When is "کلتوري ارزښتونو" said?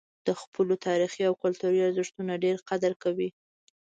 1.43-2.41